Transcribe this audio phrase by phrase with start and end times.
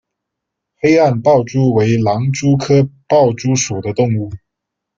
[0.77, 4.31] 黑暗豹蛛为狼蛛科豹蛛属的动物。